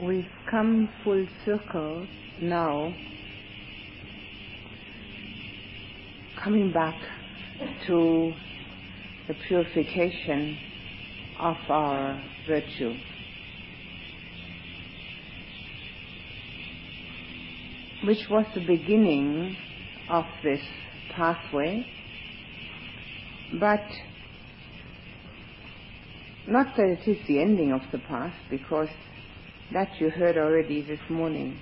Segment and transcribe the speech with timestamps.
[0.00, 2.06] we've come full circle
[2.40, 2.94] now,
[6.42, 6.96] coming back
[7.86, 8.34] to
[9.26, 10.58] the purification
[11.40, 12.94] of our virtue.
[18.04, 19.56] Which was the beginning
[20.08, 20.60] of this
[21.10, 21.84] pathway,
[23.58, 23.84] but
[26.46, 28.88] not that it is the ending of the path, because
[29.72, 31.58] that you heard already this morning,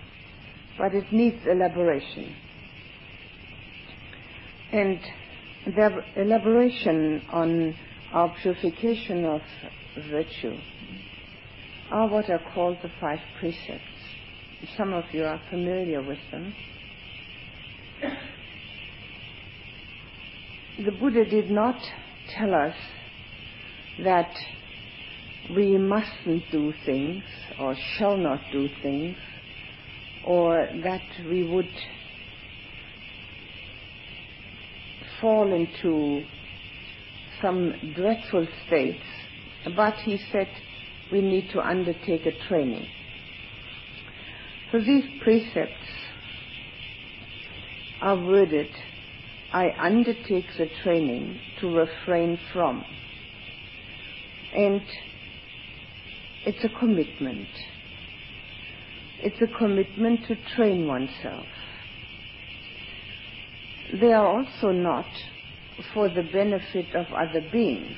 [0.78, 2.34] but it needs elaboration.
[4.72, 5.00] And
[5.66, 7.74] the elaboration on
[8.12, 9.40] our purification of
[10.10, 10.56] virtue
[11.90, 13.82] are what are called the five precepts.
[14.76, 16.54] Some of you are familiar with them.
[20.84, 21.76] The Buddha did not
[22.36, 22.74] tell us
[24.02, 24.34] that
[25.50, 27.22] we mustn't do things
[27.58, 29.16] or shall not do things
[30.24, 31.68] or that we would
[35.20, 36.24] fall into
[37.42, 39.04] some dreadful states,
[39.76, 40.48] but he said
[41.12, 42.86] we need to undertake a training.
[44.72, 45.86] So these precepts
[48.00, 48.68] are worded,
[49.52, 52.84] I undertake the training to refrain from.
[54.54, 54.82] And
[56.46, 57.48] it's a commitment.
[59.22, 61.46] It's a commitment to train oneself.
[64.00, 65.06] They are also not
[65.92, 67.96] for the benefit of other beings.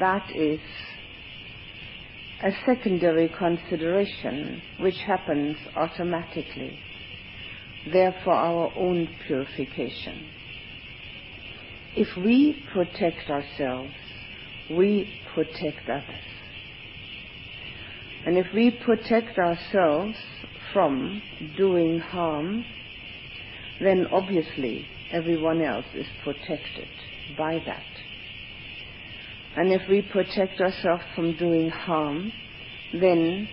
[0.00, 0.60] That is
[2.42, 6.78] a secondary consideration which happens automatically.
[7.92, 10.28] Therefore, our own purification.
[11.96, 13.94] If we protect ourselves,
[14.70, 16.35] we protect others.
[18.26, 20.16] And if we protect ourselves
[20.72, 21.22] from
[21.56, 22.64] doing harm,
[23.80, 26.88] then obviously everyone else is protected
[27.38, 27.84] by that.
[29.56, 32.32] And if we protect ourselves from doing harm,
[32.92, 33.48] then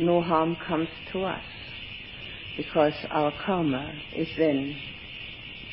[0.00, 1.44] no harm comes to us
[2.56, 4.74] because our karma is then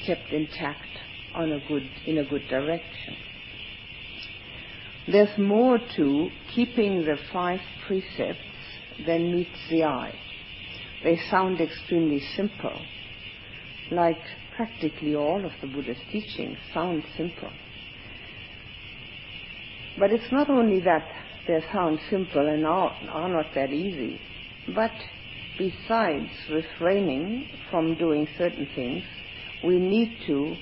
[0.05, 0.89] kept intact
[1.33, 3.15] on a good, in a good direction.
[5.07, 8.39] There's more to keeping the five precepts
[9.05, 10.13] than meets the eye.
[11.03, 12.79] They sound extremely simple,
[13.89, 14.19] like
[14.55, 17.49] practically all of the Buddha's teachings sound simple.
[19.97, 21.07] But it's not only that
[21.47, 24.19] they sound simple and are, are not that easy,
[24.75, 24.91] but
[25.57, 29.03] besides refraining from doing certain things,
[29.63, 30.55] we need to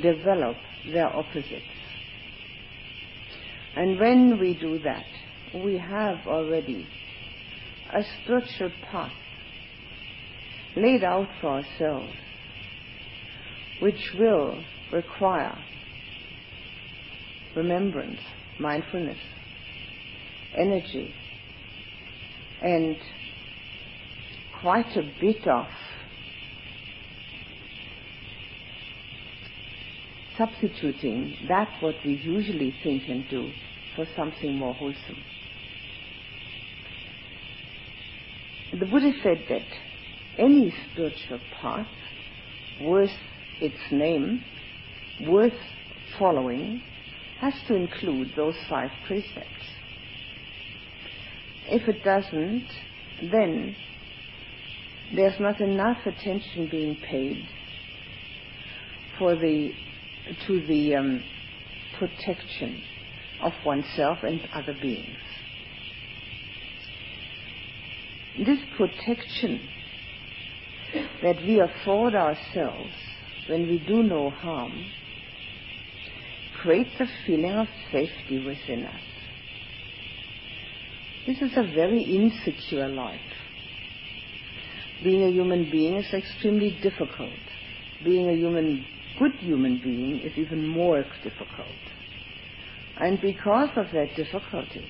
[0.00, 0.56] develop
[0.90, 1.81] their opposites.
[3.74, 5.06] And when we do that,
[5.54, 6.86] we have already
[7.92, 9.12] a spiritual path
[10.76, 12.12] laid out for ourselves,
[13.80, 15.58] which will require
[17.54, 18.20] remembrance,
[18.58, 19.18] mindfulness,
[20.56, 21.14] energy,
[22.62, 22.96] and
[24.60, 25.66] quite a bit of
[30.42, 33.50] substituting that what we usually think and do
[33.96, 35.22] for something more wholesome.
[38.72, 39.66] The Buddha said that
[40.38, 41.86] any spiritual path
[42.80, 43.10] worth
[43.60, 44.42] its name,
[45.28, 45.52] worth
[46.18, 46.80] following,
[47.40, 49.66] has to include those five precepts.
[51.68, 52.66] If it doesn't,
[53.30, 53.76] then
[55.14, 57.46] there's not enough attention being paid
[59.18, 59.72] for the
[60.46, 61.22] to the um,
[61.98, 62.82] protection
[63.42, 65.16] of oneself and other beings.
[68.38, 69.60] This protection
[71.22, 72.90] that we afford ourselves
[73.48, 74.72] when we do no harm
[76.60, 79.00] creates a feeling of safety within us.
[81.26, 83.20] This is a very insecure life.
[85.02, 87.30] Being a human being is extremely difficult.
[88.04, 88.84] Being a human
[89.18, 91.68] good human being is even more difficult.
[92.98, 94.88] And because of that difficulty,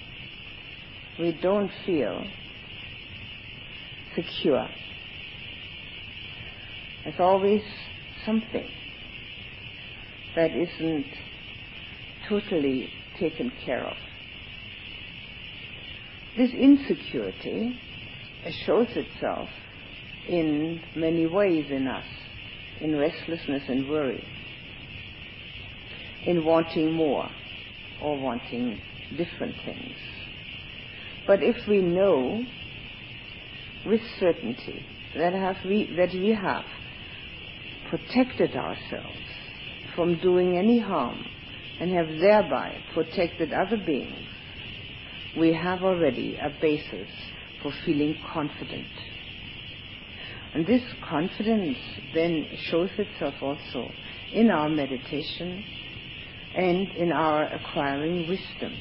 [1.18, 2.24] we don't feel
[4.14, 4.68] secure.
[7.04, 7.62] There's always
[8.24, 8.68] something
[10.36, 11.06] that isn't
[12.28, 13.96] totally taken care of.
[16.36, 17.78] This insecurity
[18.66, 19.48] shows itself
[20.28, 22.04] in many ways in us
[22.82, 24.22] in restlessness and worry,
[26.26, 27.30] in wanting more
[28.02, 28.78] or wanting
[29.16, 29.94] different things.
[31.26, 32.44] But if we know
[33.86, 34.84] with certainty
[35.16, 36.64] that, have we, that we have
[37.88, 39.18] protected ourselves
[39.94, 41.24] from doing any harm
[41.80, 44.26] and have thereby protected other beings,
[45.36, 47.08] we have already a basis
[47.62, 48.86] for feeling confident.
[50.54, 51.78] And this confidence
[52.14, 53.88] then shows itself also
[54.32, 55.64] in our meditation
[56.54, 58.74] and in our acquiring wisdom.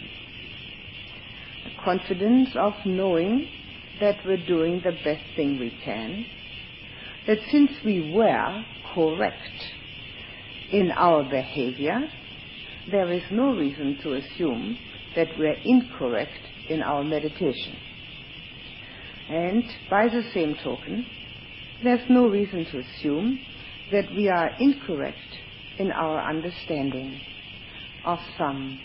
[1.65, 3.47] A confidence of knowing
[4.01, 6.25] that we're doing the best thing we can,
[7.27, 8.63] that since we were
[8.93, 9.71] correct
[10.71, 12.01] in our behavior,
[12.89, 14.77] there is no reason to assume
[15.15, 17.77] that we're incorrect in our meditation.
[19.29, 21.05] And by the same token,
[21.83, 23.39] there's no reason to assume
[23.91, 25.17] that we are incorrect
[25.77, 27.19] in our understanding
[28.05, 28.79] of some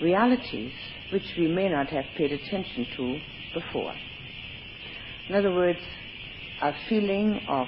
[0.00, 0.72] realities
[1.10, 3.18] which we may not have paid attention to
[3.54, 3.94] before.
[5.28, 5.80] In other words,
[6.62, 7.66] a feeling of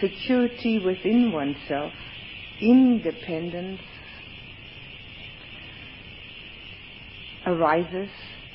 [0.00, 1.92] security within oneself,
[2.60, 3.80] independence,
[7.46, 8.08] arises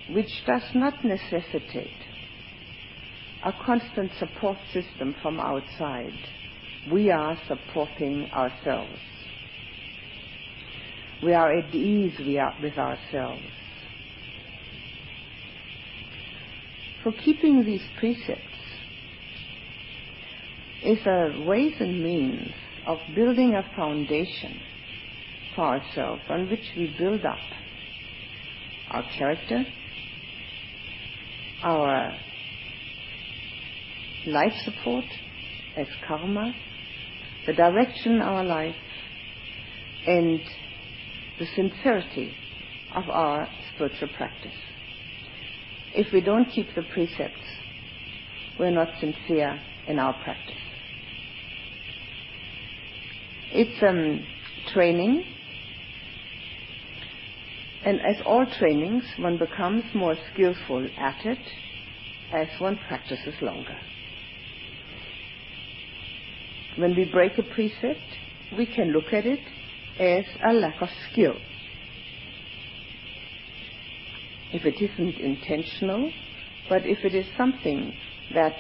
[0.10, 2.07] which does not necessitate
[3.48, 6.12] a constant support system from outside.
[6.92, 9.00] We are supporting ourselves.
[11.24, 13.46] We are at ease with ourselves.
[17.04, 18.42] For keeping these precepts
[20.84, 22.52] is a ways and means
[22.86, 24.60] of building a foundation
[25.56, 27.40] for ourselves on which we build up
[28.92, 29.66] our character,
[31.64, 32.14] our
[34.28, 35.06] life support
[35.78, 36.54] as karma,
[37.46, 38.76] the direction our life,
[40.06, 40.42] and
[41.40, 42.34] the sincerity
[42.94, 44.52] of our spiritual practice.
[45.96, 47.42] If we don't keep the precepts,
[48.60, 50.56] we're not sincere in our practice.
[53.52, 54.26] It's um,
[54.74, 55.24] training,
[57.86, 61.40] and as all trainings, one becomes more skillful at it
[62.34, 63.78] as one practices longer.
[66.78, 68.06] When we break a precept,
[68.56, 69.40] we can look at it
[70.00, 71.36] as a lack of skill.
[74.54, 76.12] If it isn't intentional,
[76.70, 77.94] but if it is something
[78.34, 78.56] that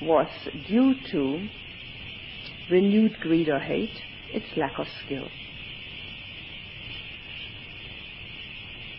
[0.00, 0.28] was
[0.68, 1.48] due to
[2.70, 4.00] renewed greed or hate,
[4.32, 5.28] it's lack of skill.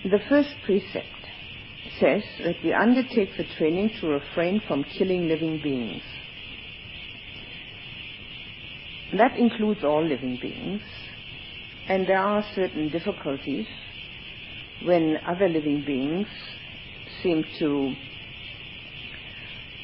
[0.04, 1.08] The first precept
[2.00, 6.04] says that we undertake the training to refrain from killing living beings.
[9.18, 10.82] That includes all living beings,
[11.88, 13.66] and there are certain difficulties
[14.84, 16.28] when other living beings
[17.22, 17.94] seem to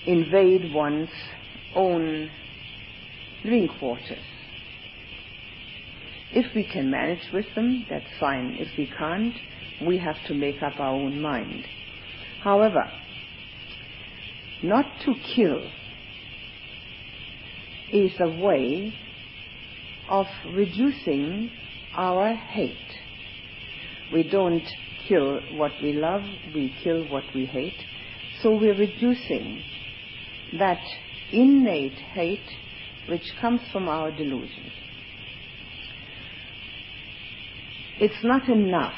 [0.06, 1.10] invade one's
[1.76, 2.30] own
[3.44, 4.24] living quarters.
[6.32, 8.56] If we can manage with them, that's fine.
[8.60, 9.34] If we can't,
[9.86, 11.66] we have to make up our own mind.
[12.44, 12.90] However,
[14.64, 15.70] not to kill
[17.92, 18.94] is a way
[20.10, 21.52] of reducing
[21.96, 22.78] our hate.
[24.14, 24.64] We don't
[25.08, 26.24] kill what we love,
[26.54, 27.78] we kill what we hate.
[28.42, 29.64] So we're reducing
[30.60, 30.82] that
[31.32, 32.48] innate hate
[33.10, 34.72] which comes from our delusions.
[38.00, 38.94] It's not enough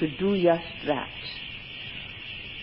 [0.00, 1.08] to do just that.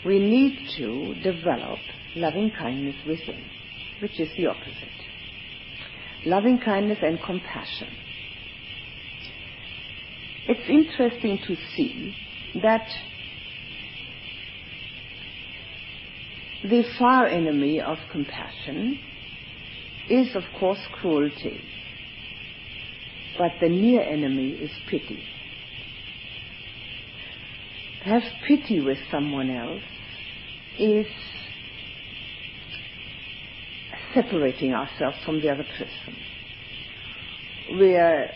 [0.05, 1.79] We need to develop
[2.15, 3.43] loving kindness within,
[4.01, 5.00] which is the opposite.
[6.25, 7.87] Loving kindness and compassion.
[10.47, 12.15] It's interesting to see
[12.61, 12.87] that
[16.63, 18.99] the far enemy of compassion
[20.09, 21.61] is, of course, cruelty.
[23.37, 25.23] But the near enemy is pity
[28.03, 29.83] have pity with someone else
[30.79, 31.05] is
[34.13, 36.15] separating ourselves from the other person.
[37.79, 38.29] We are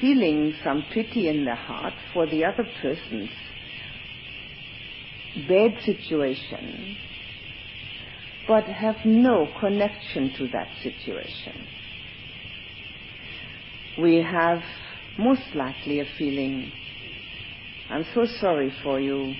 [0.00, 3.30] feeling some pity in the heart for the other person's
[5.48, 6.96] bad situation,
[8.48, 11.66] but have no connection to that situation.
[13.98, 14.62] We have
[15.18, 16.72] most likely a feeling
[17.90, 19.34] I'm so sorry for you,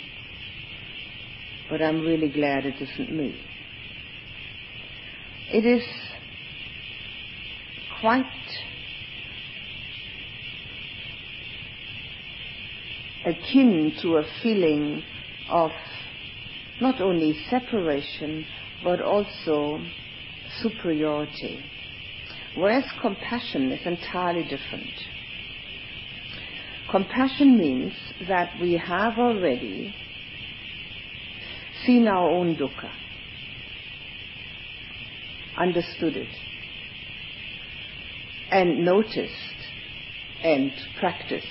[1.70, 3.50] but I'm really glad it isn't me.
[5.52, 5.83] It is
[8.00, 8.25] quite
[13.26, 15.02] akin to a feeling
[15.50, 15.73] of
[16.80, 18.47] not only separation,
[18.85, 19.85] but also
[20.62, 21.64] superiority.
[22.54, 24.95] Whereas compassion is entirely different.
[26.90, 27.92] Compassion means
[28.28, 29.95] that we have already
[31.85, 32.90] seen our own dukkha,
[35.61, 36.35] understood it,
[38.50, 39.35] and noticed
[40.43, 41.47] and practiced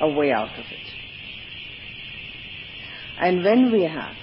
[0.00, 0.94] a way out of it.
[3.20, 4.14] And when we have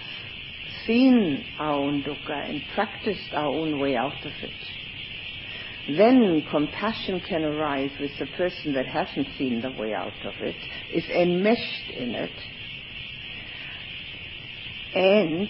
[0.85, 7.43] seen our own dukkha and practiced our own way out of it, then compassion can
[7.43, 10.55] arise with the person that hasn't seen the way out of it,
[10.93, 12.31] is enmeshed in it,
[14.95, 15.49] and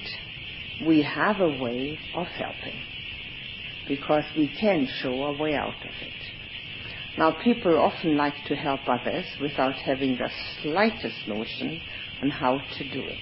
[0.87, 2.81] we have a way of helping
[3.87, 6.13] because we can show a way out of it.
[7.17, 10.29] Now, people often like to help others without having the
[10.61, 11.81] slightest notion
[12.21, 13.17] on how to do it.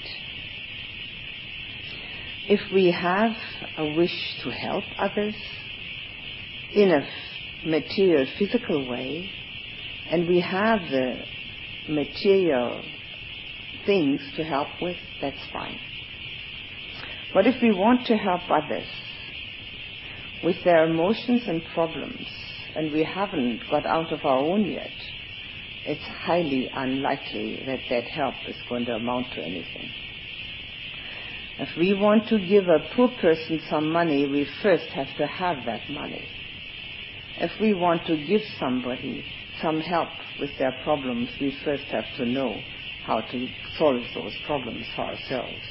[2.49, 3.35] If we have
[3.77, 5.35] a wish to help others
[6.73, 9.29] in a material, physical way,
[10.09, 11.23] and we have the
[11.87, 12.83] material
[13.85, 15.79] things to help with, that's fine.
[17.33, 18.87] But if we want to help others
[20.43, 22.25] with their emotions and problems,
[22.75, 24.91] and we haven't got out of our own yet,
[25.85, 29.89] it's highly unlikely that that help is going to amount to anything.
[31.59, 35.57] If we want to give a poor person some money, we first have to have
[35.65, 36.25] that money.
[37.37, 39.23] If we want to give somebody
[39.61, 40.09] some help
[40.39, 42.59] with their problems, we first have to know
[43.05, 43.47] how to
[43.77, 45.61] solve those problems for ourselves.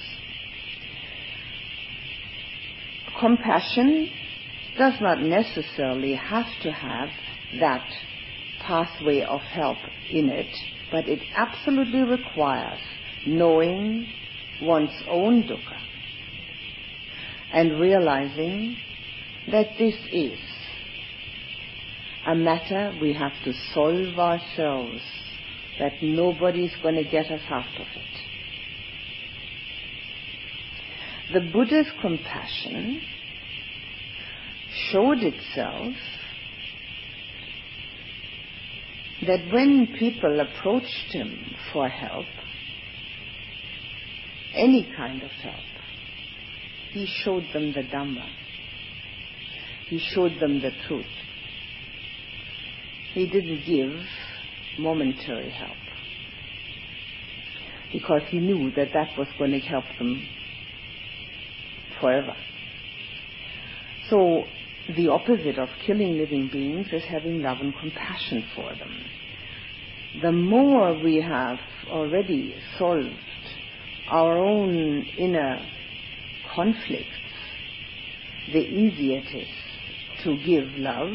[3.18, 4.10] Compassion
[4.76, 7.08] does not necessarily have to have
[7.60, 7.84] that
[8.60, 9.78] pathway of help
[10.10, 10.54] in it,
[10.90, 12.80] but it absolutely requires
[13.26, 14.06] knowing
[14.62, 15.78] one's own dukkha
[17.52, 18.76] and realizing
[19.50, 20.38] that this is
[22.26, 25.02] a matter we have to solve ourselves,
[25.78, 28.22] that nobody's going to get us out of it.
[31.32, 33.02] The Buddha's compassion
[34.90, 35.94] showed itself
[39.26, 42.26] that when people approached him for help,
[44.54, 45.64] any kind of help,
[46.92, 48.26] he showed them the Dhamma.
[49.88, 51.06] He showed them the truth.
[53.14, 53.92] He didn't give
[54.78, 55.76] momentary help
[57.92, 60.26] because he knew that that was going to help them
[62.00, 62.34] forever.
[64.08, 64.44] So
[64.88, 69.04] the opposite of killing living beings is having love and compassion for them.
[70.20, 71.58] The more we have
[71.88, 73.08] already solved
[74.10, 75.64] our own inner
[76.54, 77.06] conflicts,
[78.52, 79.48] the easier it is
[80.24, 81.12] to give love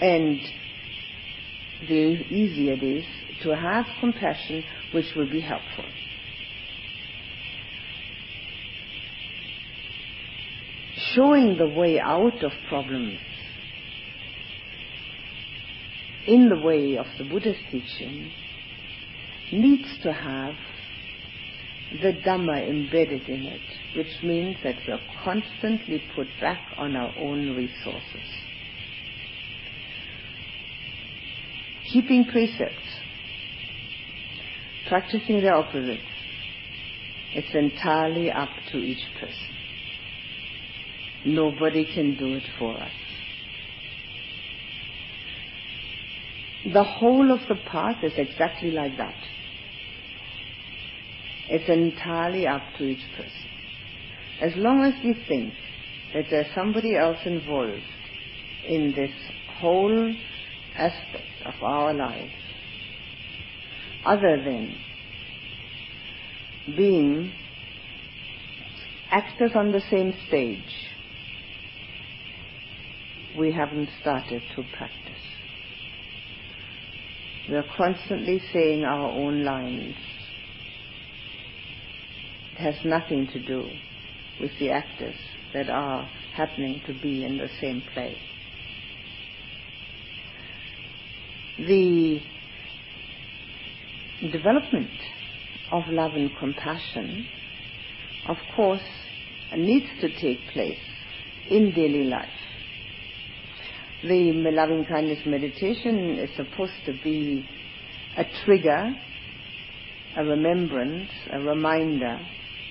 [0.00, 0.40] and
[1.88, 3.04] the easier it is
[3.42, 5.84] to have compassion which will be helpful.
[11.18, 13.18] Showing the way out of problems
[16.26, 18.30] in the way of the Buddha's teaching
[19.52, 20.54] needs to have
[22.02, 27.12] the Dhamma embedded in it, which means that we are constantly put back on our
[27.18, 28.28] own resources.
[31.92, 33.00] Keeping precepts,
[34.88, 36.00] practicing the opposite,
[37.34, 39.57] it's entirely up to each person.
[41.24, 42.92] Nobody can do it for us.
[46.72, 49.14] The whole of the path is exactly like that.
[51.50, 53.32] It's entirely up to each person.
[54.42, 55.54] As long as we think
[56.14, 57.82] that there's somebody else involved
[58.66, 59.10] in this
[59.58, 60.14] whole
[60.76, 62.30] aspect of our life,
[64.04, 64.76] other than
[66.76, 67.32] being
[69.10, 70.87] actors on the same stage,
[73.38, 75.22] we haven't started to practice.
[77.48, 79.94] We are constantly saying our own lines.
[82.52, 83.70] It has nothing to do
[84.40, 85.16] with the actors
[85.54, 88.18] that are happening to be in the same place.
[91.58, 92.20] The
[94.30, 94.90] development
[95.72, 97.26] of love and compassion,
[98.28, 98.82] of course,
[99.56, 100.78] needs to take place
[101.50, 102.28] in daily life.
[104.02, 107.48] The loving kindness meditation is supposed to be
[108.16, 108.94] a trigger,
[110.16, 112.20] a remembrance, a reminder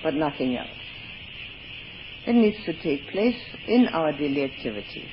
[0.02, 0.68] but nothing else.
[2.26, 5.10] It needs to take place in our daily activities.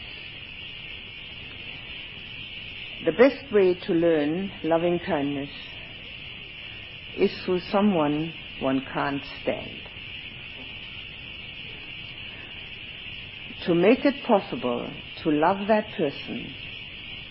[3.06, 5.50] The best way to learn loving kindness
[7.18, 9.80] is through someone one can't stand.
[13.66, 14.90] To make it possible
[15.26, 16.54] to love that person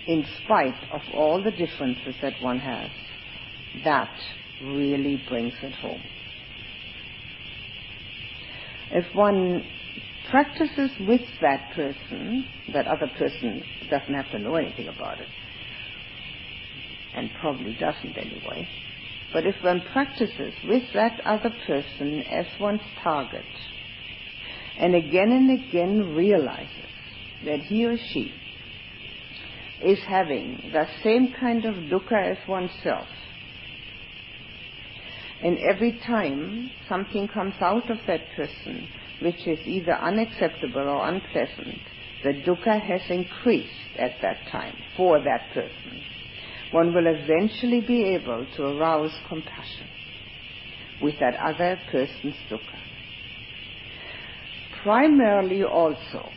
[0.06, 2.90] in spite of all the differences that one has,
[3.84, 4.10] that
[4.62, 6.02] really brings it home.
[8.90, 9.64] If one
[10.30, 15.28] practices with that person, that other person doesn't have to know anything about it,
[17.14, 18.68] and probably doesn't anyway,
[19.32, 23.44] but if one practices with that other person as one's target,
[24.78, 26.93] and again and again realizes
[27.44, 28.32] that he or she
[29.82, 33.08] is having the same kind of dukkha as oneself,
[35.42, 38.88] and every time something comes out of that person
[39.20, 41.80] which is either unacceptable or unpleasant,
[42.22, 46.02] the dukkha has increased at that time for that person.
[46.72, 49.86] One will eventually be able to arouse compassion
[51.00, 52.78] with that other person's dukkha.
[54.82, 56.30] Primarily also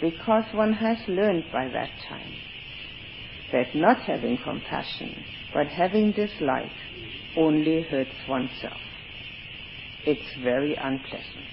[0.00, 2.32] because one has learned by that time
[3.52, 6.70] that not having compassion but having dislike
[7.36, 8.80] only hurts oneself.
[10.04, 11.46] It's very unpleasant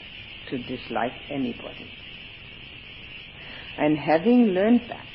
[0.50, 1.90] to dislike anybody.
[3.78, 5.06] And having learned that,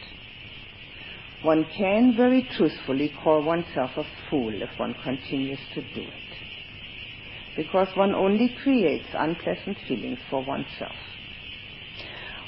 [1.43, 7.57] one can very truthfully call oneself a fool if one continues to do it.
[7.57, 10.97] Because one only creates unpleasant feelings for oneself.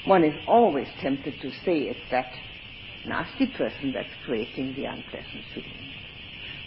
[0.05, 2.31] One is always tempted to say it's that
[3.05, 5.93] nasty person that's creating the unpleasant feeling.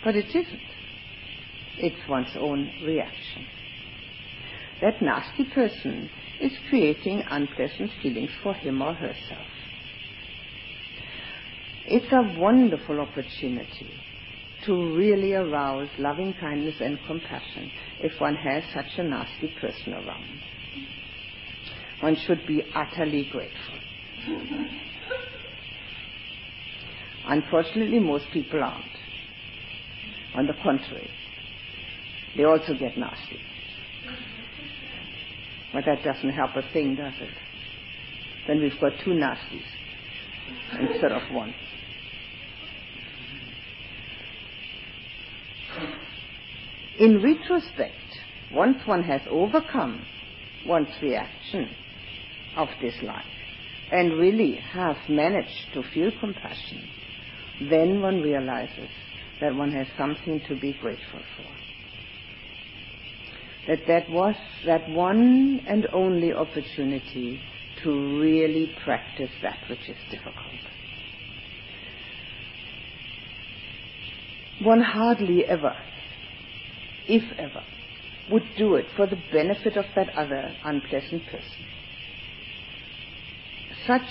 [0.03, 0.61] But it isn't.
[1.79, 3.47] It's one's own reaction.
[4.81, 9.47] That nasty person is creating unpleasant feelings for him or herself.
[11.87, 13.91] It's a wonderful opportunity
[14.65, 17.71] to really arouse loving kindness and compassion
[18.01, 20.41] if one has such a nasty person around.
[22.01, 23.79] One should be utterly grateful.
[27.27, 28.85] Unfortunately, most people aren't.
[30.35, 31.11] On the contrary,
[32.37, 33.41] they also get nasty.
[35.73, 37.31] But that doesn't help a thing, does it?
[38.47, 39.65] Then we've got two nasties
[40.79, 41.55] instead of one.
[46.99, 47.95] In retrospect,
[48.53, 50.05] once one has overcome
[50.65, 51.75] one's reaction
[52.57, 53.25] of this life
[53.93, 56.89] and really has managed to feel compassion,
[57.61, 58.91] then one realizes
[59.41, 61.47] that one has something to be grateful for.
[63.69, 67.41] That that was that one and only opportunity
[67.83, 70.37] to really practice that which is difficult.
[74.63, 75.77] One hardly ever,
[77.09, 77.63] if ever,
[78.31, 81.76] would do it for the benefit of that other unpleasant person.
[83.87, 84.03] Such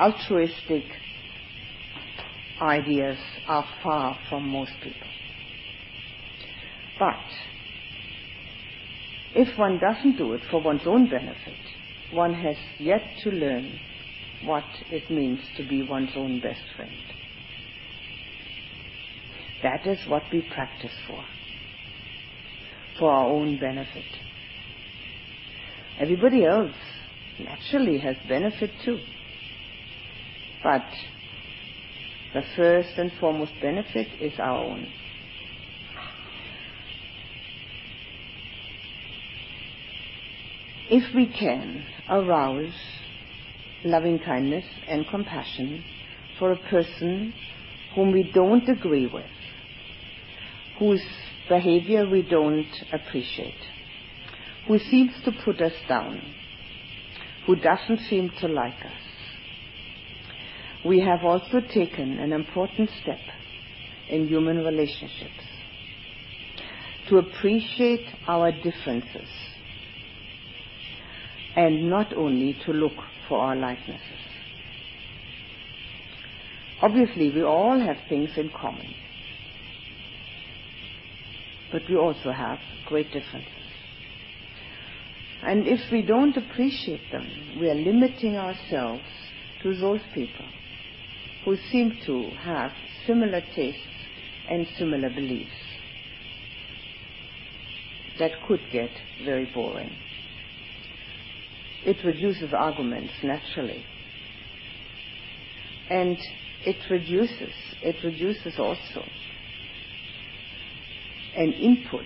[0.00, 0.84] altruistic
[2.60, 5.08] ideas are far from most people.
[6.98, 7.16] But
[9.34, 11.58] if one doesn't do it for one's own benefit,
[12.12, 13.78] one has yet to learn
[14.44, 16.92] what it means to be one's own best friend.
[19.62, 21.22] That is what we practice for,
[22.98, 24.04] for our own benefit.
[26.00, 26.74] Everybody else
[27.38, 29.00] naturally has benefit too.
[30.62, 30.84] But
[32.34, 34.92] the first and foremost benefit is our own.
[40.90, 42.72] If we can arouse
[43.84, 45.84] loving kindness and compassion
[46.38, 47.34] for a person
[47.94, 49.26] whom we don't agree with,
[50.78, 51.04] whose
[51.48, 53.54] behavior we don't appreciate,
[54.66, 56.22] who seems to put us down,
[57.48, 58.92] who doesn't seem to like us,
[60.84, 63.20] we have also taken an important step
[64.10, 65.46] in human relationships
[67.08, 69.30] to appreciate our differences
[71.56, 72.92] and not only to look
[73.30, 74.02] for our likenesses.
[76.82, 78.94] Obviously, we all have things in common,
[81.72, 83.57] but we also have great differences.
[85.42, 89.04] And if we don't appreciate them, we are limiting ourselves
[89.62, 90.46] to those people
[91.44, 92.72] who seem to have
[93.06, 93.82] similar tastes
[94.48, 95.50] and similar beliefs.
[98.18, 98.90] that could get
[99.24, 99.94] very boring.
[101.84, 103.84] It reduces arguments naturally.
[105.90, 106.18] And
[106.66, 109.08] it reduces, it reduces also
[111.36, 112.04] an input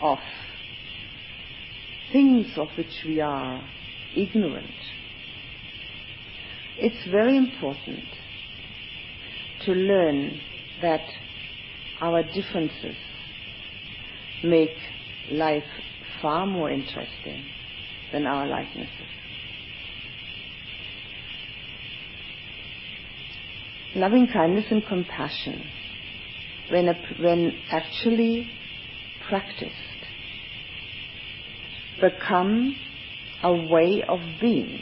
[0.00, 0.18] of
[2.12, 3.62] things of which we are
[4.16, 4.70] ignorant.
[6.78, 8.04] It's very important
[9.64, 10.40] to learn
[10.82, 11.04] that
[12.00, 12.96] our differences
[14.44, 14.76] make
[15.30, 15.64] life
[16.20, 17.44] far more interesting
[18.12, 18.90] than our likenesses.
[23.94, 25.62] Loving kindness and compassion,
[26.70, 26.86] when,
[27.20, 28.50] when actually
[29.28, 29.91] practiced,
[32.00, 32.76] become
[33.42, 34.80] a way of being.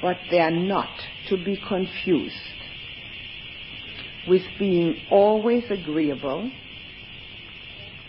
[0.00, 0.90] But they are not
[1.28, 2.34] to be confused
[4.28, 6.50] with being always agreeable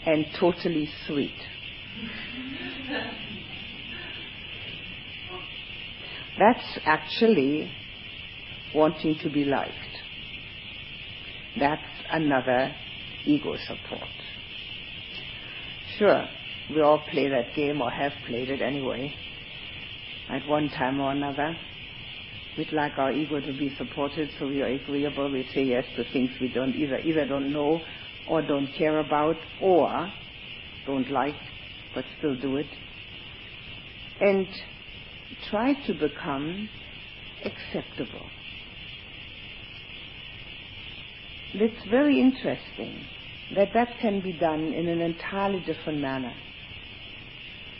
[0.05, 1.31] and totally sweet.
[6.37, 7.71] That's actually
[8.73, 9.73] wanting to be liked.
[11.59, 12.75] That's another
[13.25, 14.09] ego support.
[15.99, 16.29] Sure,
[16.73, 19.13] we all play that game or have played it anyway,
[20.29, 21.57] at one time or another.
[22.57, 25.29] We'd like our ego to be supported, so we are agreeable.
[25.29, 27.81] We say yes to things we don't either either don't know
[28.29, 30.13] or don't care about or
[30.85, 31.35] don't like,
[31.93, 32.67] but still do it.
[34.21, 34.47] And
[35.49, 36.69] try to become
[37.43, 38.25] acceptable.
[41.55, 43.05] It's very interesting
[43.55, 46.33] that that can be done in an entirely different manner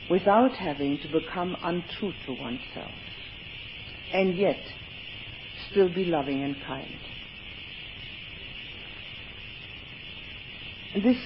[0.09, 2.91] without having to become untrue to oneself
[4.11, 4.59] and yet
[5.71, 6.99] still be loving and kind.
[10.95, 11.17] This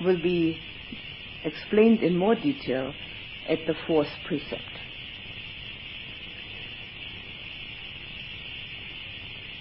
[0.00, 0.58] will be
[1.44, 2.94] explained in more detail
[3.48, 4.62] at the fourth precept.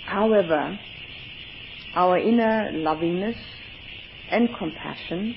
[0.05, 0.79] However,
[1.93, 3.37] our inner lovingness
[4.29, 5.35] and compassion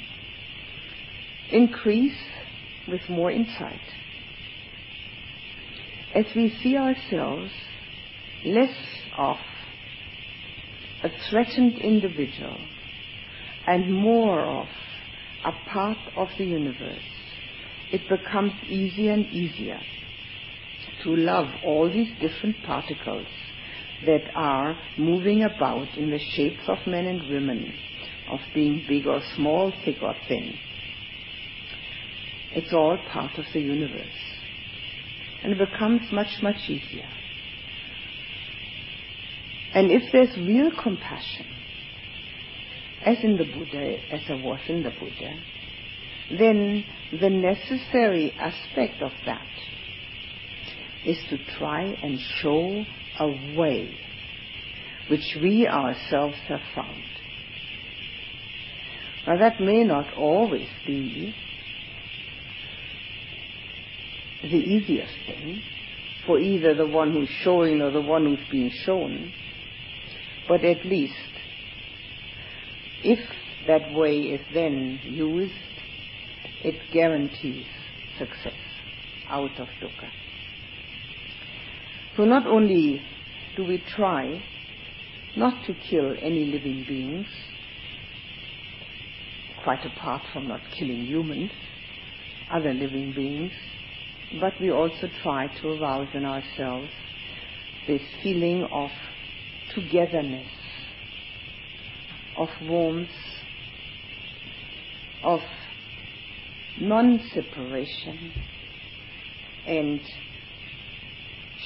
[1.50, 2.16] increase
[2.88, 3.80] with more insight.
[6.14, 7.50] As we see ourselves
[8.44, 8.74] less
[9.16, 9.36] of
[11.04, 12.58] a threatened individual
[13.66, 14.66] and more of
[15.44, 16.98] a part of the universe,
[17.92, 19.80] it becomes easier and easier
[21.04, 23.26] to love all these different particles
[24.06, 27.72] that are moving about in the shapes of men and women,
[28.30, 30.54] of being big or small, thick or thin.
[32.52, 34.30] It's all part of the universe
[35.42, 37.08] and it becomes much, much easier.
[39.72, 41.46] And if there's real compassion,
[43.04, 45.32] as in the Buddha, as there was in the Buddha,
[46.38, 46.84] then
[47.18, 49.46] the necessary aspect of that
[51.06, 52.84] is to try and show
[53.20, 53.94] a way
[55.08, 57.04] which we ourselves have found.
[59.26, 61.34] Now that may not always be
[64.42, 65.60] the easiest thing
[66.26, 69.32] for either the one who's showing or the one who's being shown.
[70.48, 71.14] But at least,
[73.04, 73.18] if
[73.66, 75.52] that way is then used,
[76.62, 77.66] it guarantees
[78.18, 78.54] success
[79.28, 80.10] out of dukkha.
[82.16, 83.02] So not only
[83.56, 84.42] do we try
[85.36, 87.26] not to kill any living beings,
[89.62, 91.52] quite apart from not killing humans,
[92.50, 93.52] other living beings,
[94.40, 96.90] but we also try to arouse in ourselves
[97.86, 98.90] this feeling of
[99.74, 100.48] togetherness,
[102.36, 103.08] of warmth,
[105.22, 105.40] of
[106.80, 108.32] non-separation,
[109.66, 110.00] and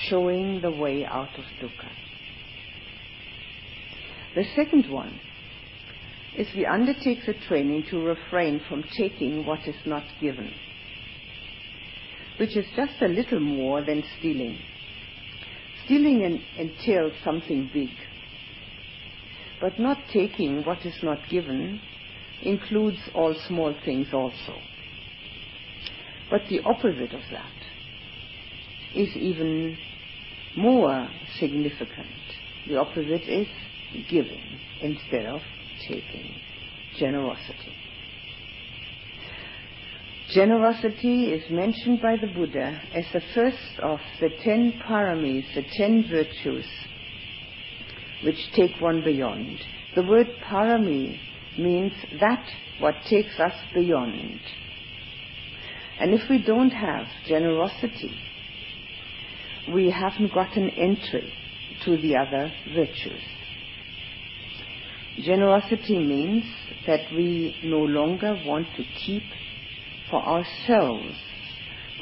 [0.09, 1.91] showing the way out of dukkha.
[4.35, 5.21] The second one
[6.37, 10.53] is we undertake the training to refrain from taking what is not given
[12.39, 14.59] which is just a little more than stealing.
[15.85, 17.91] Stealing entails something big.
[19.61, 21.81] But not taking what is not given
[22.43, 24.59] includes all small things also.
[26.31, 27.53] But the opposite of that
[28.95, 29.77] is even
[30.57, 32.07] more significant.
[32.69, 33.47] The opposite is
[34.09, 34.43] giving
[34.81, 35.41] instead of
[35.89, 36.35] taking.
[36.99, 37.75] Generosity.
[40.33, 46.07] Generosity is mentioned by the Buddha as the first of the ten paramis, the ten
[46.09, 46.67] virtues,
[48.25, 49.59] which take one beyond.
[49.95, 51.19] The word parami
[51.59, 52.45] means that
[52.79, 54.41] what takes us beyond.
[56.01, 58.17] And if we don't have generosity,
[59.73, 61.33] we haven't got an entry
[61.85, 63.23] to the other virtues.
[65.25, 66.45] Generosity means
[66.87, 69.23] that we no longer want to keep
[70.11, 71.15] for ourselves,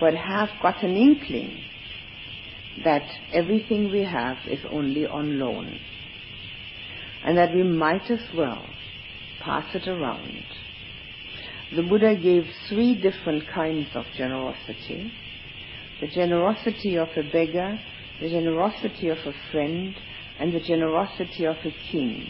[0.01, 1.63] but have got an inkling
[2.85, 5.79] that everything we have is only on loan,
[7.25, 8.65] and that we might as well
[9.43, 10.45] pass it around.
[11.77, 15.13] The Buddha gave three different kinds of generosity.
[16.03, 17.79] The generosity of a beggar,
[18.21, 19.95] the generosity of a friend,
[20.41, 22.29] and the generosity of a king.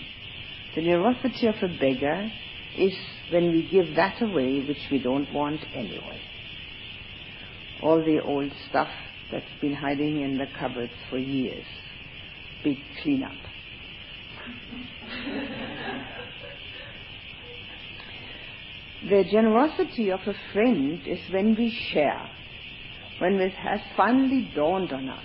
[0.75, 2.31] The generosity of a beggar
[2.77, 2.93] is
[3.31, 6.21] when we give that away which we don't want anyway.
[7.81, 8.91] All the old stuff
[9.31, 11.65] that's been hiding in the cupboards for years.
[12.63, 13.33] Big cleanup.
[19.09, 22.29] the generosity of a friend is when we share,
[23.23, 25.25] when it has finally dawned on us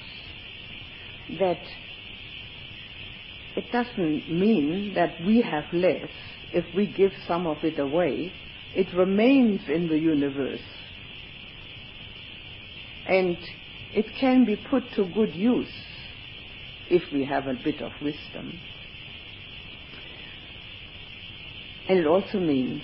[1.40, 1.58] that
[3.56, 6.08] it doesn't mean that we have less
[6.54, 8.32] if we give some of it away.
[8.76, 10.62] It remains in the universe.
[13.08, 13.36] And
[13.96, 15.74] it can be put to good use
[16.92, 18.60] if we have a bit of wisdom.
[21.90, 22.84] And it also means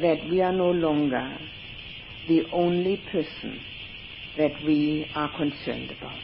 [0.00, 1.36] that we are no longer
[2.28, 3.60] the only person
[4.36, 6.20] that we are concerned about.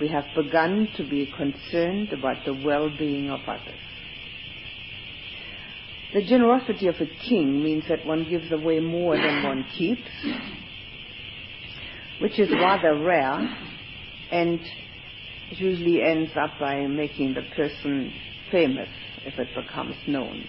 [0.00, 3.80] We have begun to be concerned about the well-being of others.
[6.12, 10.08] The generosity of a king means that one gives away more than one keeps
[12.20, 13.56] which is rather rare
[14.30, 14.60] and
[15.50, 18.12] usually ends up by making the person
[18.50, 18.88] famous
[19.24, 20.44] if it becomes known.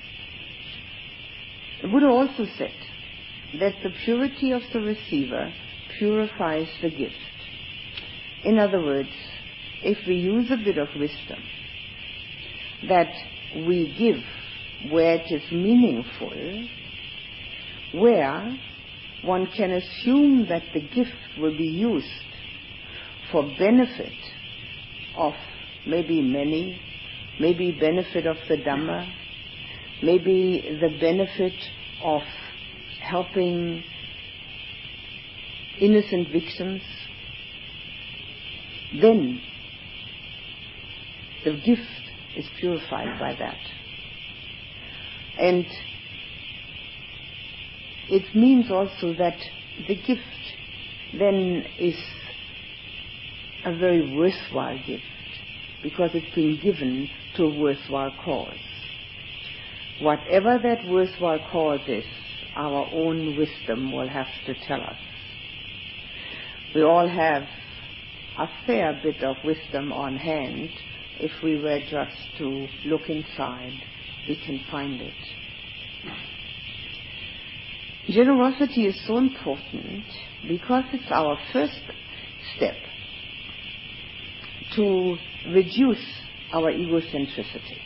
[1.81, 2.73] The Buddha also said
[3.60, 5.53] that the purity of the receiver
[5.97, 7.15] purifies the gift.
[8.43, 9.10] In other words,
[9.84, 11.41] if we use a bit of wisdom,
[12.88, 13.12] that
[13.67, 16.67] we give where it is meaningful,
[17.93, 18.58] where
[19.23, 22.08] one can assume that the gift will be used
[23.31, 24.13] for benefit
[25.17, 25.34] of
[25.88, 26.79] maybe many,
[27.39, 29.12] maybe benefit of the Dhamma,
[30.03, 31.53] maybe the benefit
[32.03, 32.21] of
[33.01, 33.84] helping
[35.80, 36.82] innocent victims,
[39.02, 39.42] then
[41.44, 41.82] the gift
[42.36, 43.58] is purified by that.
[45.40, 45.66] And
[48.10, 49.38] it means also that
[49.88, 50.22] the gift
[51.18, 51.96] then is
[53.66, 55.04] a very worthwhile gift
[55.82, 58.58] because it's been given to a worthwhile cause.
[60.00, 62.06] Whatever that worthwhile cause is,
[62.56, 64.98] our own wisdom will have to tell us.
[66.76, 67.44] We all have
[68.38, 70.70] a fair bit of wisdom on hand.
[71.22, 73.72] If we were just to look inside,
[74.28, 75.14] we can find it.
[78.10, 80.04] Generosity is so important
[80.46, 81.80] because it's our first
[82.58, 82.76] step
[84.76, 86.06] to reduce
[86.52, 87.80] our egocentricity.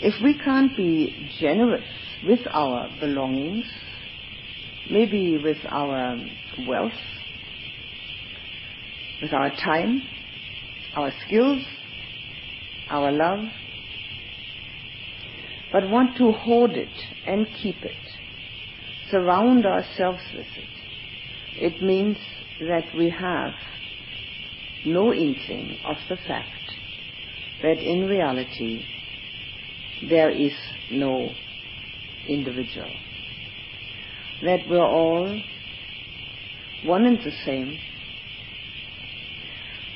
[0.00, 1.84] If we can't be generous
[2.26, 3.66] with our belongings,
[4.90, 6.30] maybe with our um,
[6.66, 6.92] wealth,
[9.22, 10.02] with our time,
[10.96, 11.62] our skills,
[12.90, 13.46] our love,
[15.72, 16.92] but want to hoard it
[17.26, 17.96] and keep it,
[19.10, 22.16] surround ourselves with it, it means
[22.60, 23.54] that we have
[24.84, 26.48] no inkling of the fact
[27.62, 28.84] that in reality
[30.08, 30.52] there is
[30.90, 31.30] no
[32.28, 32.94] individual.
[34.42, 35.40] That we're all
[36.84, 37.78] one and the same.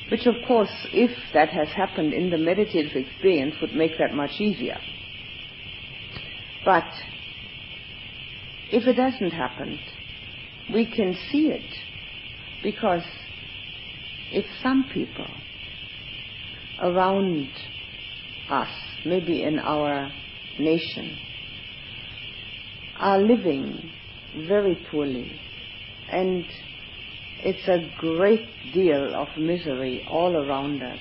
[0.09, 4.39] Which of course, if that has happened in the meditative experience, would make that much
[4.39, 4.79] easier.
[6.65, 6.87] But
[8.71, 9.79] if it hasn't happened,
[10.73, 11.65] we can see it
[12.63, 13.03] because
[14.31, 15.27] if some people
[16.81, 17.49] around
[18.49, 18.69] us,
[19.05, 20.11] maybe in our
[20.59, 21.17] nation,
[22.97, 23.91] are living
[24.35, 25.31] very poorly
[26.11, 26.45] and
[27.41, 30.99] it's a great deal of misery all around us,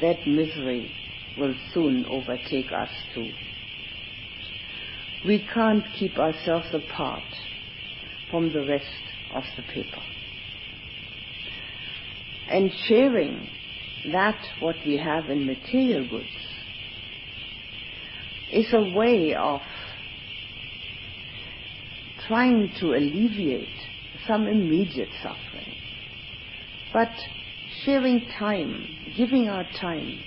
[0.00, 0.90] that misery
[1.38, 3.30] will soon overtake us too.
[5.24, 7.22] We can't keep ourselves apart
[8.30, 8.84] from the rest
[9.32, 10.02] of the people.
[12.50, 13.48] And sharing
[14.12, 16.26] that what we have in material goods
[18.52, 19.60] is a way of
[22.28, 23.68] trying to alleviate
[24.26, 25.74] some immediate suffering.
[26.92, 27.10] But
[27.84, 28.86] sharing time,
[29.16, 30.20] giving our time,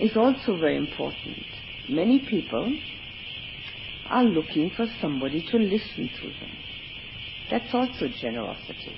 [0.00, 1.44] is also very important.
[1.88, 2.76] Many people
[4.08, 6.50] are looking for somebody to listen to them.
[7.50, 8.96] That's also generosity.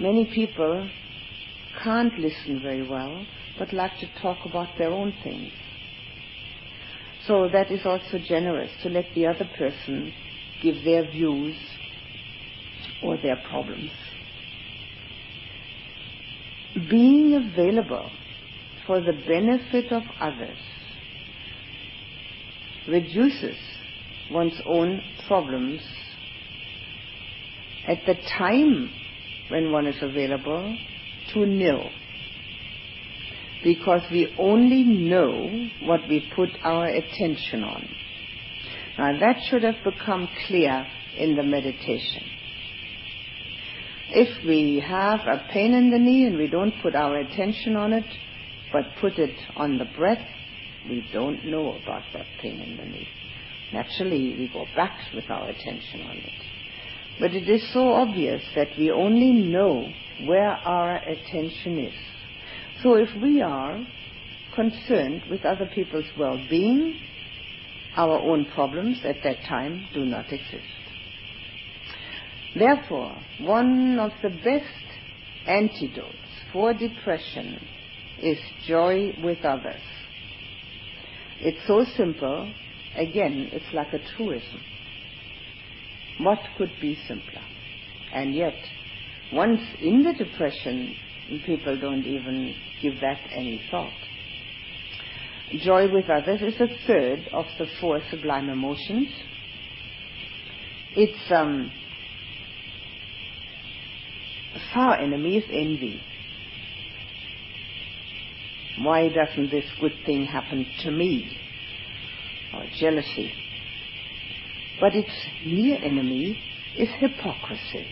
[0.00, 0.88] Many people
[1.82, 3.26] can't listen very well,
[3.58, 5.52] but like to talk about their own things.
[7.26, 10.12] So that is also generous to let the other person
[10.62, 11.56] give their views
[13.02, 13.90] or their problems.
[16.90, 18.10] Being available
[18.86, 20.58] for the benefit of others
[22.88, 23.56] reduces
[24.30, 25.80] one's own problems
[27.86, 28.90] at the time
[29.48, 30.76] when one is available
[31.32, 31.90] to nil.
[33.64, 37.88] Because we only know what we put our attention on.
[38.98, 42.22] Now that should have become clear in the meditation.
[44.14, 47.92] If we have a pain in the knee and we don't put our attention on
[47.92, 48.04] it,
[48.72, 50.26] but put it on the breath,
[50.88, 53.08] we don't know about that pain in the knee.
[53.72, 56.42] Naturally, we go back with our attention on it.
[57.20, 59.88] But it is so obvious that we only know
[60.26, 61.94] where our attention is.
[62.82, 63.80] So if we are
[64.56, 66.98] concerned with other people's well-being,
[67.96, 70.64] our own problems at that time do not exist.
[72.58, 74.66] Therefore, one of the best
[75.46, 76.16] antidotes
[76.52, 77.60] for depression
[78.20, 79.80] is joy with others.
[81.40, 82.52] It's so simple.
[82.96, 84.60] Again, it's like a truism.
[86.18, 87.42] What could be simpler?
[88.12, 88.56] And yet,
[89.32, 90.94] once in the depression,
[91.46, 93.92] people don't even give that any thought.
[95.60, 99.08] Joy with others is a third of the four sublime emotions.
[100.96, 101.70] Its um,
[104.72, 106.00] far enemy is envy.
[108.78, 111.36] Why doesn't this good thing happen to me?
[112.54, 113.32] Or jealousy.
[114.80, 115.12] But its
[115.44, 116.38] near enemy
[116.76, 117.86] is hypocrisy.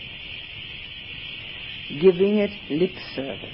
[1.99, 3.49] Giving it lip service.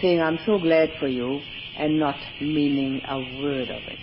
[0.00, 1.40] Saying, I'm so glad for you,
[1.76, 3.98] and not meaning a word of it.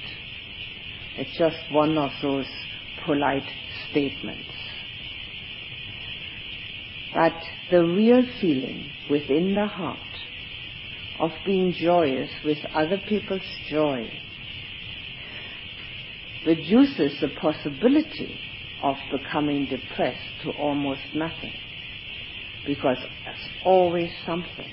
[1.18, 2.48] It's just one of those
[3.06, 3.48] polite
[3.90, 4.50] statements.
[7.14, 7.34] But
[7.72, 9.98] the real feeling within the heart
[11.20, 14.10] of being joyous with other people's joy
[16.46, 18.40] reduces the possibility
[18.84, 21.54] of becoming depressed to almost nothing.
[22.68, 24.72] Because there's always something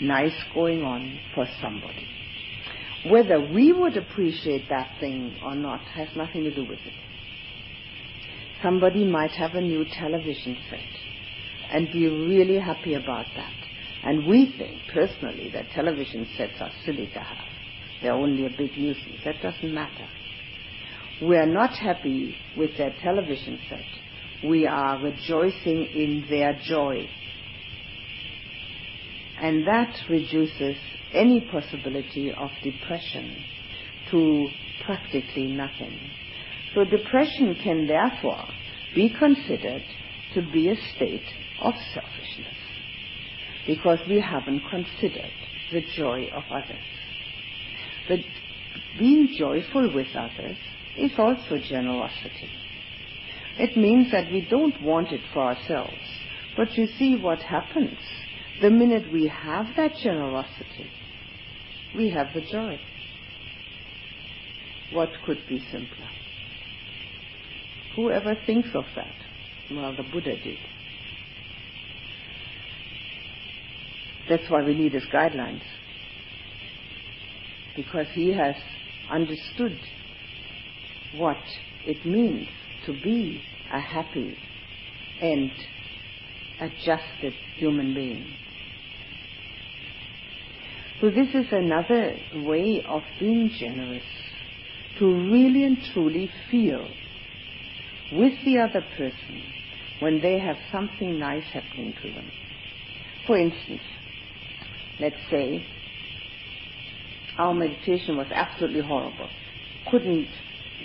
[0.00, 2.06] nice going on for somebody.
[3.10, 6.92] Whether we would appreciate that thing or not has nothing to do with it.
[8.62, 10.80] Somebody might have a new television set
[11.72, 13.52] and be really happy about that.
[14.04, 17.44] And we think, personally, that television sets are silly to have.
[18.02, 19.20] They're only a big nuisance.
[19.24, 20.06] That doesn't matter.
[21.22, 23.84] We are not happy with their television set.
[24.44, 27.08] We are rejoicing in their joy.
[29.40, 30.76] And that reduces
[31.12, 33.36] any possibility of depression
[34.10, 34.48] to
[34.84, 35.98] practically nothing.
[36.74, 38.44] So depression can therefore
[38.94, 39.84] be considered
[40.34, 41.24] to be a state
[41.60, 42.56] of selfishness
[43.66, 45.32] because we haven't considered
[45.72, 46.84] the joy of others.
[48.08, 48.20] But
[48.98, 50.56] being joyful with others
[50.96, 52.50] is also generosity.
[53.58, 55.96] It means that we don't want it for ourselves,
[56.56, 57.96] but you see what happens
[58.60, 60.90] the minute we have that generosity.
[61.96, 62.78] We have the joy.
[64.92, 66.08] What could be simpler?
[67.96, 69.14] Whoever thinks of that?
[69.70, 70.58] Well, the Buddha did.
[74.28, 75.62] That's why we need his guidelines.
[77.74, 78.54] Because he has
[79.10, 79.78] understood
[81.14, 81.38] what
[81.86, 82.48] it means
[82.86, 83.40] to be
[83.72, 84.36] a happy
[85.20, 85.50] and
[86.60, 88.26] adjusted human being.
[91.00, 94.02] So this is another way of being generous,
[94.98, 96.88] to really and truly feel
[98.12, 99.42] with the other person
[100.00, 102.30] when they have something nice happening to them.
[103.26, 103.82] For instance,
[104.98, 105.66] let's say
[107.36, 109.28] our meditation was absolutely horrible.
[109.90, 110.28] Couldn't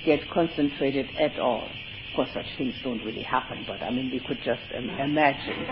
[0.06, 1.70] get concentrated at all.
[2.12, 5.54] Of course, such things don't really happen, but I mean, we could just um, imagine.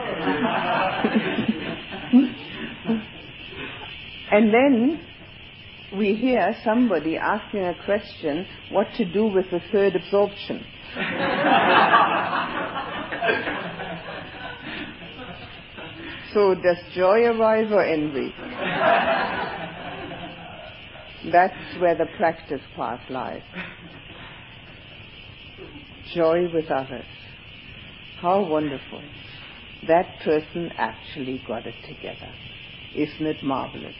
[4.32, 5.02] and then
[5.98, 10.66] we hear somebody asking a question what to do with the third absorption.
[16.34, 18.34] so does joy arise or envy?
[21.34, 23.44] That's where the practice part lies.
[26.14, 27.06] Joy with others.
[28.22, 29.02] How wonderful.
[29.88, 32.32] That person actually got it together.
[32.96, 33.96] Isn't it marvelous?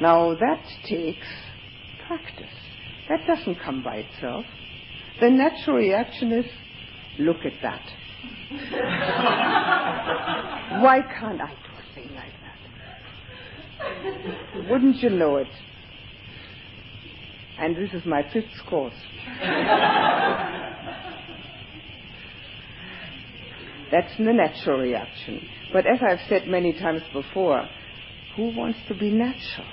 [0.00, 1.26] Now that takes
[2.06, 2.46] practice.
[3.08, 4.44] That doesn't come by itself.
[5.20, 6.46] The natural reaction is,
[7.18, 7.82] look at that.
[10.82, 12.32] Why can't I do a thing like
[13.94, 14.70] that?
[14.70, 15.48] Wouldn't you know it?
[17.58, 18.94] And this is my fifth course.
[23.92, 25.46] That's the natural reaction.
[25.72, 27.68] But as I've said many times before,
[28.36, 29.68] who wants to be natural?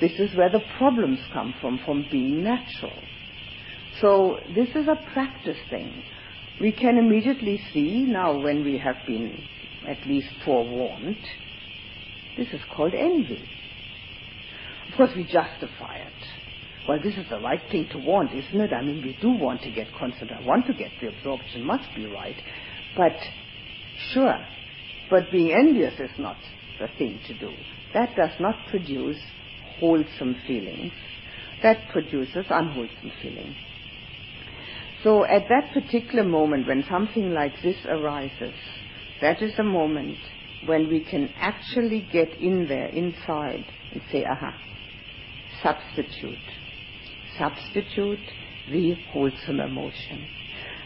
[0.00, 2.92] This is where the problems come from, from being natural.
[4.00, 6.02] So this is a practice thing.
[6.60, 9.36] We can immediately see now when we have been
[9.88, 11.16] at least forewarned,
[12.36, 13.42] this is called envy.
[14.90, 16.12] Of course, we justify it.
[16.88, 18.72] Well, this is the right thing to want, isn't it?
[18.72, 20.32] I mean, we do want to get constant.
[20.32, 22.36] I want to get the absorption, must be right.
[22.96, 23.16] But,
[24.12, 24.44] sure,
[25.08, 26.36] but being envious is not
[26.80, 27.52] the thing to do.
[27.94, 29.18] That does not produce
[29.78, 30.92] wholesome feelings.
[31.62, 33.56] That produces unwholesome feelings.
[35.04, 38.54] So at that particular moment when something like this arises,
[39.20, 40.18] that is a moment
[40.66, 44.54] when we can actually get in there, inside, and say, aha,
[45.62, 46.38] substitute.
[47.42, 48.20] Substitute
[48.70, 50.28] the wholesome emotion.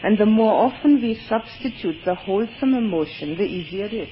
[0.03, 4.09] And the more often we substitute the wholesome emotion, the easier it is.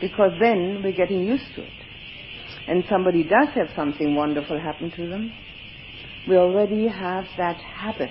[0.00, 1.72] Because then we're getting used to it.
[2.66, 5.32] And somebody does have something wonderful happen to them,
[6.26, 8.10] we already have that habit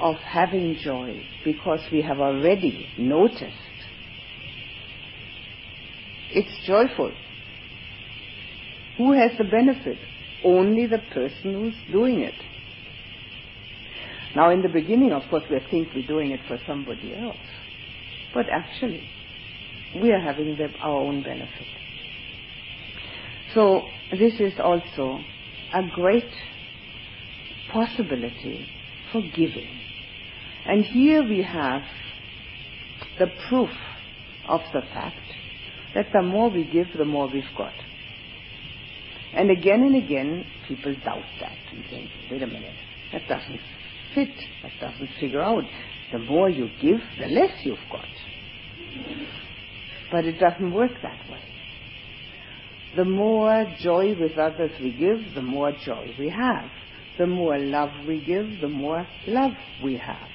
[0.00, 3.52] of having joy because we have already noticed
[6.30, 7.12] it's joyful.
[8.98, 9.98] Who has the benefit?
[10.44, 12.34] Only the person who's doing it.
[14.36, 17.36] Now, in the beginning, of course, we think we're doing it for somebody else.
[18.34, 19.08] But actually,
[20.02, 21.66] we are having the, our own benefit.
[23.54, 25.20] So, this is also
[25.72, 26.30] a great
[27.72, 28.68] possibility
[29.12, 29.80] for giving.
[30.66, 31.82] And here we have
[33.18, 33.70] the proof
[34.48, 35.16] of the fact
[35.94, 37.72] that the more we give, the more we've got.
[39.36, 42.76] And again and again, people doubt that and think, wait a minute,
[43.12, 43.60] that doesn't
[44.14, 44.28] fit,
[44.62, 45.64] that doesn't figure out.
[46.12, 48.06] The more you give, the less you've got.
[50.12, 51.42] But it doesn't work that way.
[52.96, 56.70] The more joy with others we give, the more joy we have.
[57.18, 60.28] The more love we give, the more love we have.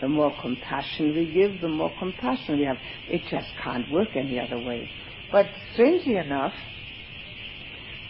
[0.00, 2.76] The more compassion we give, the more compassion we have.
[3.08, 4.88] It just can't work any other way.
[5.32, 6.52] But strangely enough,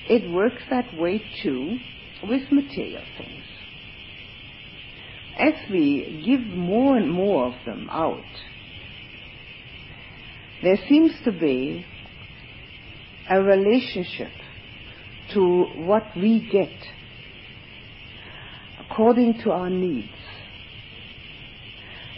[0.09, 1.79] it works that way too
[2.23, 3.45] with material things.
[5.39, 8.23] As we give more and more of them out,
[10.63, 11.85] there seems to be
[13.29, 14.31] a relationship
[15.33, 16.73] to what we get
[18.79, 20.09] according to our needs.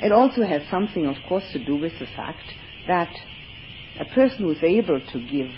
[0.03, 2.45] It also has something, of course, to do with the fact
[2.87, 3.11] that
[3.99, 5.51] a person who is able to give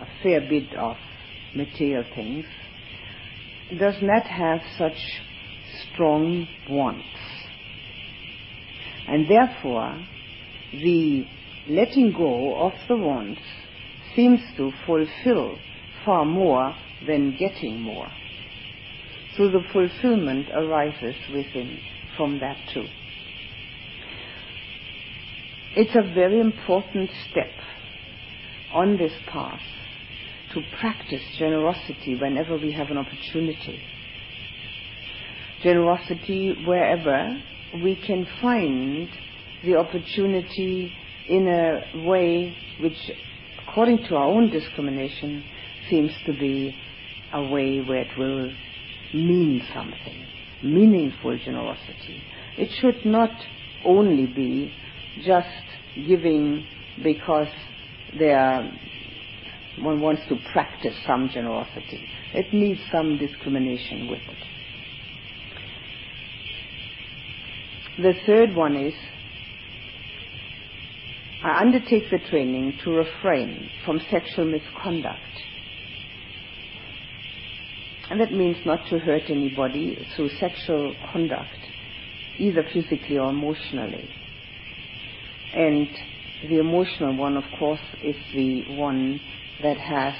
[0.00, 0.96] a fair bit of
[1.56, 2.44] material things
[3.78, 4.96] does not have such
[5.92, 7.04] strong wants.
[9.08, 10.06] And therefore,
[10.72, 11.26] the
[11.68, 13.40] letting go of the wants
[14.14, 15.58] seems to fulfill
[16.04, 16.74] far more
[17.06, 18.08] than getting more.
[19.36, 21.78] So the fulfillment arises within
[22.16, 22.86] from that too.
[25.76, 27.50] It's a very important step
[28.72, 29.60] on this path
[30.54, 33.80] to practice generosity whenever we have an opportunity.
[35.62, 37.36] Generosity wherever
[37.82, 39.08] we can find
[39.64, 40.92] the opportunity
[41.28, 42.96] in a way which,
[43.66, 45.44] according to our own discrimination,
[45.90, 46.74] seems to be
[47.32, 48.52] a way where it will
[49.12, 50.26] mean something,
[50.62, 52.22] meaningful generosity.
[52.56, 53.30] It should not
[53.84, 54.72] only be
[55.24, 55.48] just
[56.06, 56.64] giving
[57.02, 57.48] because
[58.18, 58.72] there
[59.80, 62.08] one wants to practice some generosity.
[62.34, 64.36] It needs some discrimination with it.
[68.02, 68.94] The third one is
[71.42, 75.20] I undertake the training to refrain from sexual misconduct.
[78.10, 81.56] And that means not to hurt anybody through sexual conduct,
[82.38, 84.08] either physically or emotionally.
[85.54, 85.88] And
[86.48, 89.20] the emotional one, of course, is the one
[89.62, 90.14] that has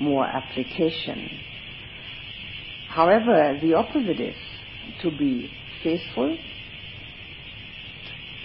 [0.00, 1.30] more application.
[2.88, 4.36] However, the opposite is
[5.02, 5.50] to be
[5.82, 6.36] faithful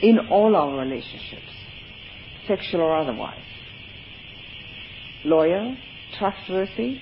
[0.01, 1.51] in all our relationships,
[2.47, 3.39] sexual or otherwise.
[5.23, 5.75] Loyal,
[6.19, 6.99] trustworthy,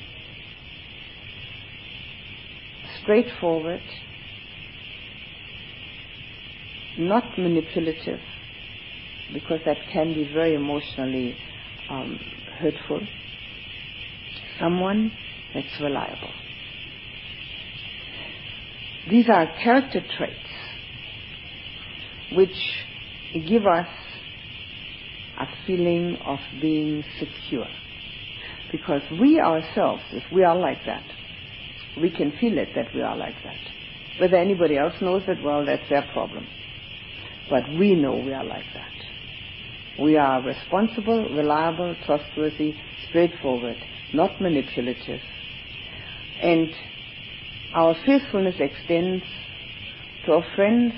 [3.01, 3.81] straightforward,
[6.97, 8.21] not manipulative,
[9.33, 11.35] because that can be very emotionally
[11.89, 12.19] um,
[12.59, 13.01] hurtful.
[14.63, 15.11] Someone
[15.53, 16.31] that's reliable.
[19.09, 20.39] These are character traits
[22.31, 22.55] which
[23.45, 23.87] give us
[25.37, 27.67] a feeling of being secure.
[28.71, 31.03] Because we ourselves, if we are like that,
[32.01, 33.59] we can feel it that we are like that.
[34.21, 36.47] Whether anybody else knows it, well, that's their problem.
[37.49, 40.01] But we know we are like that.
[40.01, 42.75] We are responsible, reliable, trustworthy,
[43.09, 43.77] straightforward,
[44.13, 45.19] not manipulative.
[46.41, 46.69] And
[47.73, 49.23] our faithfulness extends
[50.25, 50.93] to our friends,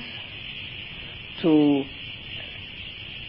[1.41, 1.83] to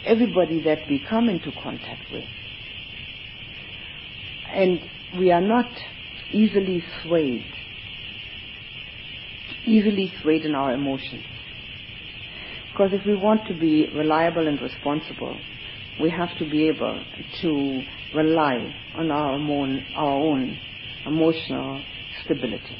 [0.04, 2.24] everybody that we come into contact with.
[4.52, 4.80] And
[5.18, 5.68] we are not
[6.32, 7.46] easily swayed,
[9.64, 11.24] easily swayed in our emotions.
[12.72, 15.36] Because if we want to be reliable and responsible,
[16.00, 17.02] we have to be able
[17.40, 17.82] to
[18.14, 20.58] rely on our own, our own
[21.06, 21.82] emotional
[22.24, 22.76] stability.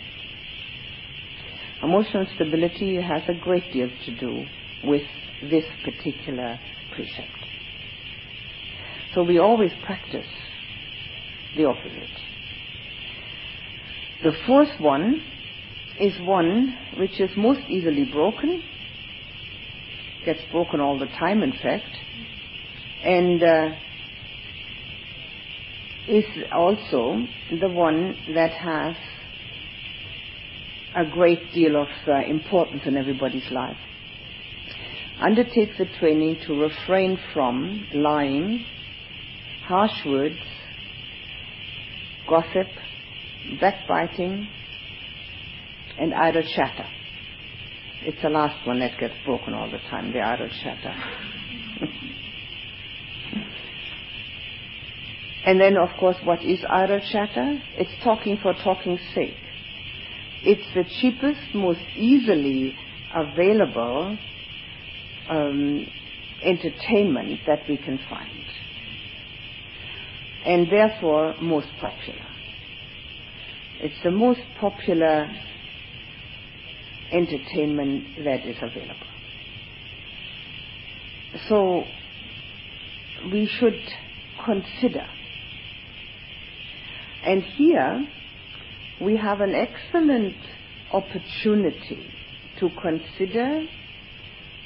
[1.83, 4.45] Emotional stability has a great deal to do
[4.85, 5.03] with
[5.43, 6.59] this particular
[6.95, 7.29] precept.
[9.15, 10.27] So we always practice
[11.57, 12.11] the opposite.
[14.23, 15.23] The fourth one
[16.01, 18.63] is one which is most easily broken,
[20.25, 21.97] gets broken all the time, in fact,
[23.05, 23.69] and uh,
[26.09, 27.27] is also
[27.61, 28.97] the one that has
[30.95, 33.77] a great deal of uh, importance in everybody's life.
[35.21, 38.65] Undertake the training to refrain from lying,
[39.65, 40.39] harsh words,
[42.29, 42.69] gossip,
[43.61, 44.49] backbiting,
[45.99, 46.87] and idle chatter.
[48.03, 50.95] It's the last one that gets broken all the time, the idle chatter.
[55.47, 57.63] and then, of course, what is idle chatter?
[57.79, 59.39] It's talking for talking's sake.
[60.43, 62.75] It's the cheapest, most easily
[63.15, 64.19] available
[65.31, 65.87] um,
[66.45, 68.31] entertainment that we can find.
[70.45, 72.27] And therefore, most popular.
[73.81, 75.29] It's the most popular
[77.13, 79.07] entertainment that is available.
[81.49, 81.87] So,
[83.31, 83.81] we should
[84.45, 85.07] consider.
[87.27, 88.07] And here,
[89.03, 90.37] we have an excellent
[90.93, 92.09] opportunity
[92.61, 93.67] to consider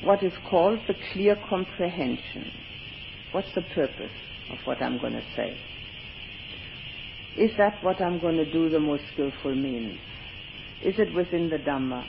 [0.04, 2.50] what is called the clear comprehension.
[3.32, 4.12] What's the purpose
[4.52, 5.56] of what I'm going to say?
[7.38, 9.98] Is that what I'm going to do the most skillful means?
[10.84, 12.04] Is it within the Dhamma?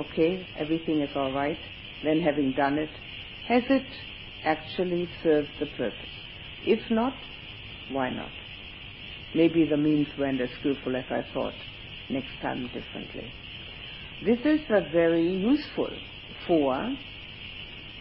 [0.00, 1.58] Okay, everything is all right.
[2.04, 2.90] Then having done it,
[3.48, 3.86] has it
[4.44, 5.94] actually served the purpose?
[6.66, 7.14] If not,
[7.90, 8.30] why not?
[9.34, 11.54] Maybe the means weren't as skillful as I thought.
[12.08, 13.32] Next time differently.
[14.24, 14.60] This is
[14.92, 15.88] very useful
[16.46, 16.96] for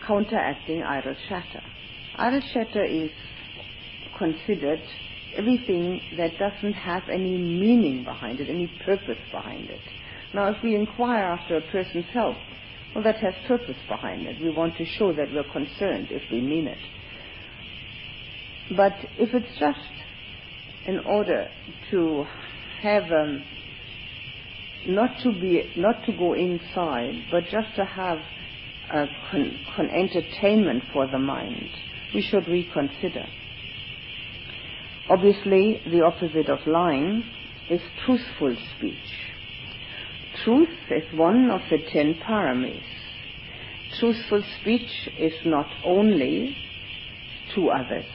[0.05, 1.61] counteracting idle chatter.
[2.15, 3.11] Idle chatter is
[4.17, 4.81] considered
[5.37, 9.81] everything that doesn't have any meaning behind it, any purpose behind it.
[10.33, 12.37] Now, if we inquire after a person's health,
[12.93, 14.41] well, that has purpose behind it.
[14.41, 16.77] We want to show that we're concerned if we mean it.
[18.75, 19.79] But if it's just
[20.85, 21.47] in order
[21.91, 22.25] to
[22.81, 23.43] have um,
[24.87, 28.19] not to be not to go inside, but just to have
[28.91, 31.69] a con, con entertainment for the mind,
[32.13, 33.27] we should reconsider.
[35.09, 37.23] Obviously, the opposite of lying
[37.69, 38.95] is truthful speech.
[40.43, 42.81] Truth is one of the ten paramis.
[43.99, 46.55] Truthful speech is not only
[47.55, 48.05] to others.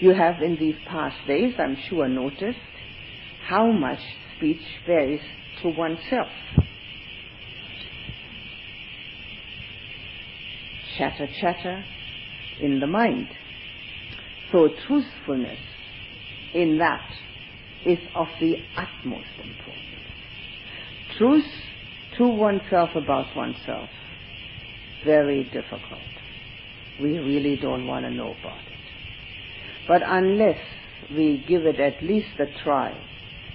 [0.00, 2.58] You have in these past days, I'm sure, noticed
[3.46, 4.00] how much
[4.36, 5.20] speech is
[5.62, 6.28] to oneself.
[10.98, 11.84] Chatter, chatter
[12.60, 13.28] in the mind.
[14.52, 15.58] So truthfulness
[16.54, 17.08] in that
[17.86, 19.84] is of the utmost importance.
[21.18, 21.44] Truth
[22.18, 23.88] to oneself about oneself,
[25.04, 26.00] very difficult.
[27.00, 28.73] We really don't want to know about it.
[29.86, 30.58] But unless
[31.10, 32.96] we give it at least a try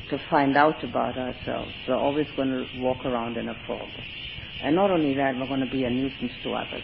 [0.10, 3.88] to find out about ourselves, we're always going to walk around in a fog.
[4.64, 6.84] And not only that, we're going to be a nuisance to others.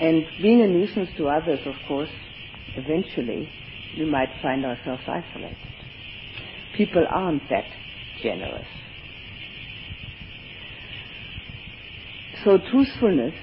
[0.00, 2.10] And being a nuisance to others, of course,
[2.76, 3.48] eventually
[3.98, 5.56] we might find ourselves isolated.
[6.76, 7.64] People aren't that
[8.22, 8.66] generous.
[12.44, 13.34] So truthfulness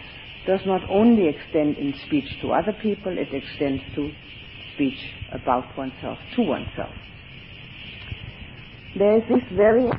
[0.48, 4.12] does not only extend in speech to other people, it extends to
[4.76, 5.00] speech
[5.32, 6.96] about oneself, to oneself.
[8.96, 9.90] There is this very